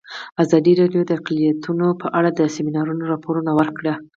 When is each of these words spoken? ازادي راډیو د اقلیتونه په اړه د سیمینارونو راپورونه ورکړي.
ازادي 0.43 0.73
راډیو 0.81 1.01
د 1.05 1.11
اقلیتونه 1.19 1.85
په 2.01 2.07
اړه 2.17 2.29
د 2.33 2.41
سیمینارونو 2.55 3.03
راپورونه 3.11 3.51
ورکړي. 3.59 3.93